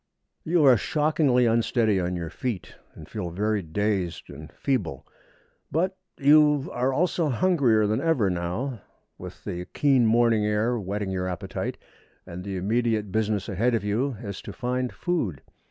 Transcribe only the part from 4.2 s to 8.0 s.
and feeble; but you are also hungrier